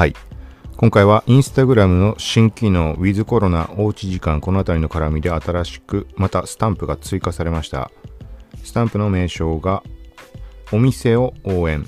[0.00, 0.14] はい。
[0.78, 7.90] 今回はインスタグラムの新機能 With コロナおうち時間この辺りの絡みで新しくまたスタンプが追加されました。
[8.64, 9.82] スタンプの名称が
[10.72, 11.84] お店を応援。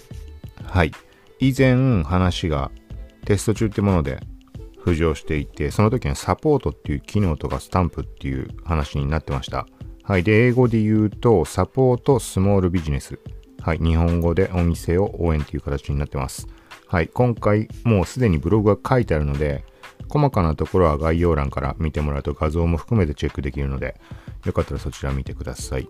[0.62, 0.92] はい。
[1.40, 2.70] 以前話が
[3.24, 4.20] テスト中ってもので
[4.84, 9.66] 浮上していて、その時にサポートっていう機能とかスタンプっていう話になってました。
[10.02, 10.22] はい。
[10.22, 13.18] で、英語で言うと、サポートスモールビジネス。
[13.62, 13.78] はい。
[13.78, 16.46] 日本語でお店を応援っていう形になってます。
[16.92, 17.08] はい。
[17.08, 19.64] 今回、もうすでにブログが書いてあるので、
[20.10, 23.98] 細かなところは概要欄から見てもらうと画像も含めてチェックできるので、
[24.44, 25.88] よかったらそちら見てください。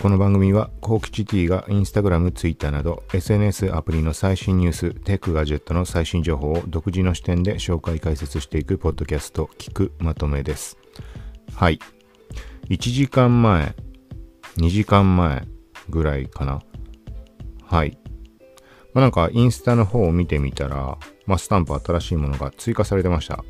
[0.00, 10.78] この番組は、コーキチ T がインスタグラム、ツイッターなど SNS アプリの最新ニュース、テックガジェットの最新情報を独自の視点で紹介解説していくポッドキャスト、聞くまとめです。
[11.56, 11.80] はい。
[12.68, 13.74] 1時間前、
[14.58, 15.44] 2時間前
[15.88, 16.62] ぐらいかな。
[17.64, 17.98] はい。
[18.96, 23.44] まあ、なんかインスタの方を見てみたら、まあ、スタンプ新しいものが追加されてました。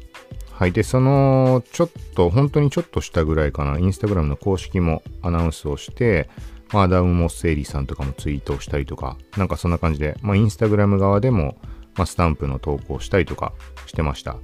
[0.51, 0.73] はい。
[0.73, 6.29] で、その、ちょっと、本当にちょっとしたぐらいかな、インスタグラムの公式もアナウンスをして、
[6.73, 11.57] まあ、アダム・モッセイリーさんとかもツイートをしたりとか、なんかそんな感じで、まあ、インスタグラム側でも、
[11.95, 13.53] まあ、スタンプの投稿したりとか
[13.87, 14.39] してました。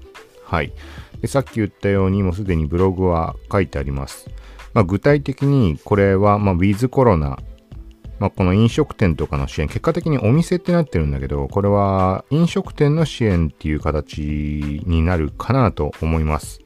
[0.45, 0.73] はい。
[1.21, 4.31] で、さっき言ったように、もうすでにブログは書いてあります。
[4.73, 7.41] まあ、具体的に、これは、まあ、ウィズコロナ、
[8.23, 14.20] まあ、この飲食店とかの支援、結果的にお店ってなってるんだけど、これは飲食店の支援っていう形
[14.87, 16.61] になるかなと思います。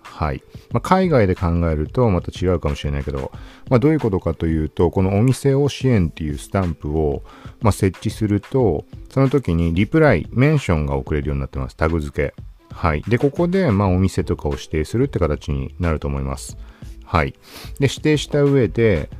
[0.00, 0.44] はい。
[0.70, 3.32] まあ、海外で考えるとまた違うかもしれないけど、
[3.68, 7.24] まあ、どういうことかというと、このお店を支援っていうスタンプを、
[7.62, 11.76] まあ、設置すると、その時にリプライ、メンションが送れるようになってます。
[11.76, 12.34] タグ付け。
[12.72, 13.02] はい。
[13.08, 16.56] で、ここで、ま、お店とかを指定するって形になると思います。
[17.04, 17.32] はい。
[17.80, 19.10] で、指定した上で、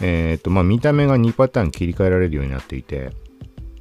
[0.00, 3.10] えっ、と、まあ、見た目が2パターン切り替えられるようになっていて、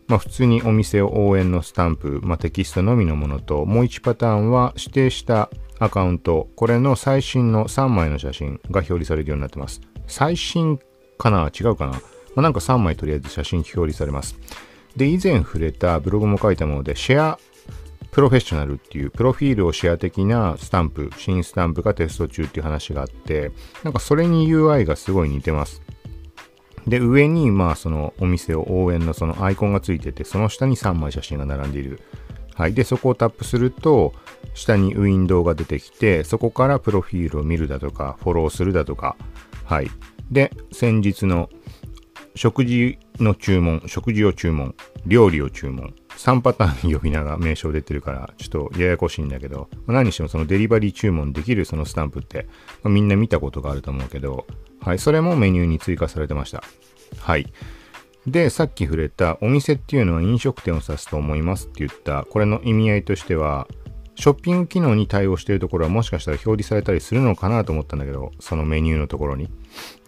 [0.07, 9.81] まあ、普通にお店を応援のスタンプ、まあ、テキストのみのものと、もう1パターンは指定したアカウント、これの最新の3枚の写真が表示されるようになってます。
[10.07, 10.79] 最新
[11.17, 11.49] かな？
[11.57, 11.99] 違うかな、ま
[12.37, 14.35] あ、なんか3枚とりあえず写真表示されます。
[14.95, 17.39] で、以前触れたブログも書いたもので、シェア
[18.11, 23.51] プロフェッショナルっていうプロフィールをシェア的なスタンプ、新スタンプがテスト中っていう話があって、
[23.83, 25.81] なんかそれに UI がすごい似てます。
[26.87, 32.01] で、上に、まあ、そのお店を応援のそのアイコンがついてて、その下に3枚写真が並んでいる。
[32.55, 32.73] はい。
[32.73, 34.13] で、そこをタップすると、
[34.53, 39.15] 下にウィンドウが出てきて、そこからプロフィールを見るだとか、フォローするだとか、
[39.65, 39.89] はい。
[40.29, 41.49] で、先日の
[42.35, 44.75] 食事の注文、食事を注文、
[45.05, 52.47] 料理を注文、3パターン呼び名が名称出てるから、ちょっとややこしいんだけど、まあ、何にしてもそのデリバリー注文できるそのスタンプって、
[52.83, 54.45] まあ、みんな見たことがあると思うけど、
[54.81, 56.63] はい、それもメニューに追加されてました。
[57.19, 57.51] はい。
[58.27, 63.67] で、さっき触れたお店っていうのは飲食店を指すと思いますって言った、これの意味合いとしては、
[64.15, 69.49] ショッピング機能に対応しているところはもしかしたら表示されたりするのかなと思ったんだけど、そのメニューのところに。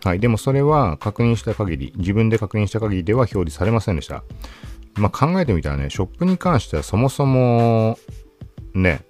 [0.03, 0.19] はい。
[0.19, 4.23] でもそれは確認した限り、自分で確認した限りでは表示されませんでした。
[4.95, 7.97] まあ考えてみたらね、ショップに関してはそもそも、
[8.73, 9.05] ね、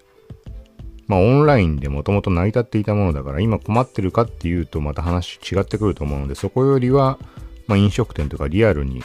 [1.11, 7.19] まあオンラインでもともと成り立っていたものだから、今困ってるかっていうとまた話違ってくると思うので、そこよりは、
[7.67, 9.03] まあ飲食店とかリアルに、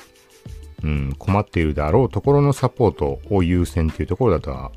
[0.84, 4.70] うん、困っているであろうところのサポートを優先っていうところだとは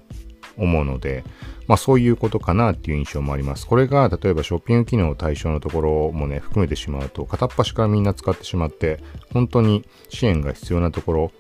[0.58, 1.24] 思うので、
[1.68, 3.68] まあそういうことかなっていう印象もあります。
[3.68, 11.32] これが例えばショッピング機能対象のところもね、含めてしまうと、片っ端からみんな使ってしまって、本当に支援が必要なところ、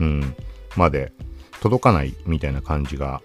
[0.00, 0.36] うん、
[0.76, 1.12] まで
[1.62, 3.22] 届かないみたいな感じが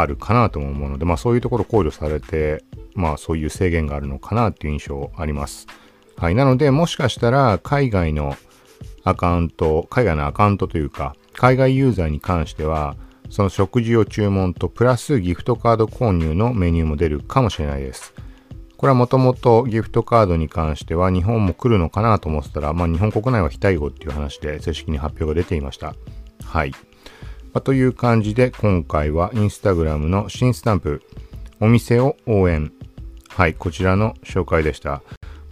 [0.00, 5.66] あるかなとも思うので、まあそういうところ考慮されて、まあそういう制限があるのかなっていう印象あります。
[6.16, 6.34] はい。
[6.34, 8.36] なので、もしかしたら海外の
[9.04, 12.96] アカウント、海外のアカウントというか、海外ユーザーに関しては、
[13.30, 18.12] その食事を注文とプラスギフトカード購入のメニューも出るかもしれないです。
[18.76, 25.94] これはもともとギフトカードに関しては日本も来るのかなと思ってたら、まあ日本国内は非対応っていう話で正式に発表が出ていました。
[26.44, 26.72] はい。
[27.52, 31.02] まあ、という感じで今回はインスタグラムの新スタンプ、
[31.58, 32.72] お店を応援。
[33.28, 35.02] はい、こちらの紹介でした。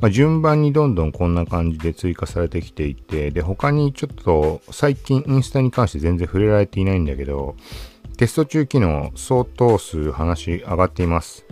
[0.00, 7.56] まあ、順番にどんどんこんな感じで追加されてきていて、で、他にちょっと最近インスタに関して全然触れられていないんだけど、
[8.16, 11.44] テスト中機能相当数話上がっています。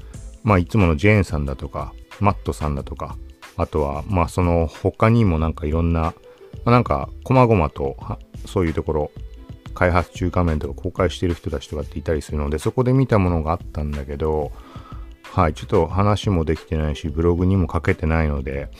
[0.44, 3.16] まあ、いつものジェーンさんだとか、マットさんだとか、
[3.56, 6.14] あとは、まあ、その他にもなんかいろんな、ま
[6.66, 7.96] あ、なんか、細々と、
[8.46, 9.10] そういうところ、
[9.76, 14.50] 開発中画面とか公開してる人たちとかっていたりするので、そこで見たものがあったんだけど、
[15.22, 18.70] はい、ちょっと話もできてないし、ブログにも書けてないので、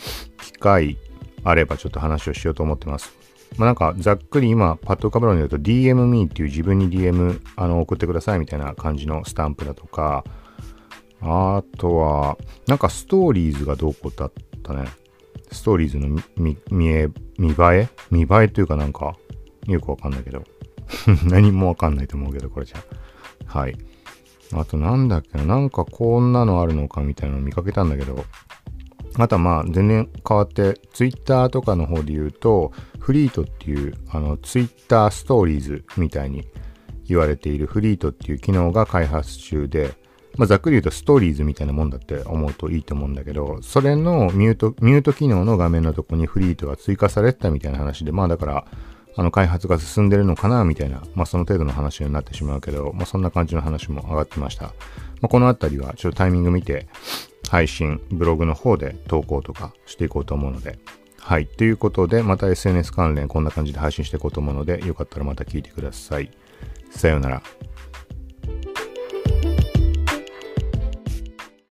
[0.40, 0.96] 機会
[1.44, 3.14] あればちょっと話をしようと思ってます。
[3.58, 10.25] まあ、なんかざっくり今パッと浮かぶのに言うと DM me っていう自分に DM あの送ってくださいみたいな感じのスタンプだとか、
[11.20, 14.32] あとは、なんかストーリーズがどうこうだっ
[14.62, 14.87] たね。
[15.52, 17.08] ストーリーズの見、見え、
[17.38, 17.88] 見栄え？
[18.10, 19.16] 見栄えというかなんか、
[19.66, 20.43] よくわかんないけど。
[21.24, 22.78] 何もわかんないと思うけど、これじゃ。
[23.46, 23.76] はい。
[24.52, 28.24] あとなんだっけな、なんかこんなのあるのかみたいなの見かけたんだけど、
[29.18, 36.46] あとはまあ全然変わって、ツイッターとかの方で言うと、フリートっていう、あの、ツイッターストーリーズみたいに
[37.08, 39.94] 言われているフリートっていう機能が開発中で、
[40.36, 48.66] まあ、ざっくり言うとストーリーズみたいなもんだって思うといいと思うんだけど、それのミュート、ミュート機能の画面のとこにフリートが追加されてたみたいな話で、まあだから、
[49.16, 54.66] あの開発が進んでるのかなみたいな、まあその程度の話になってしまうけど、まあそんな感じの話も上がってました。
[54.66, 54.72] ま
[55.24, 56.86] あ、このあたりはちょっとタイミング見て、
[57.48, 60.78] 配信、ブログの方で投稿とかしていこうと思うので、
[61.18, 61.46] はい。
[61.46, 66.30] ということで、また SNS 関連こんな感じで配信していこうと思うので、よかったらまた聞いてください。
[66.90, 67.42] さようなら。